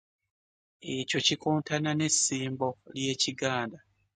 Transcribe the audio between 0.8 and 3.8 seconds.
Ekyo kikontana n’essimbo ly’ekiganda.